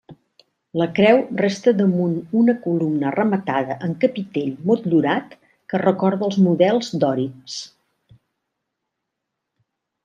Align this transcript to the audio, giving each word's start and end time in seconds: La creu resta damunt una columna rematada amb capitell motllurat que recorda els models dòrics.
La 0.81 0.85
creu 0.99 1.19
resta 1.41 1.73
damunt 1.81 2.15
una 2.39 2.55
columna 2.63 3.11
rematada 3.17 3.77
amb 3.89 4.01
capitell 4.05 4.51
motllurat 4.71 5.37
que 5.75 5.83
recorda 5.85 6.29
els 6.31 6.41
models 6.49 6.93
dòrics. 7.07 7.61